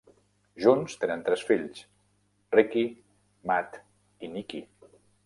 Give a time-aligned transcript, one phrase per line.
[0.63, 1.83] Junts tenen tres fills:
[2.57, 2.87] Ricky,
[3.53, 3.79] Matt
[4.27, 4.65] i Nikki.